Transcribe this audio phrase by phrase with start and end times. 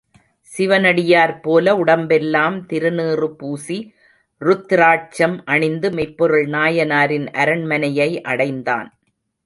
[0.51, 3.77] சிவனடியார் போல உடம்பெல்லாம் திருநீறு பூசி,
[4.41, 8.89] ருத்திராட்சம் அணிந்து மெய்ப்பொருள் நாயனாரின் அரண்மனையை அடைந்தான்.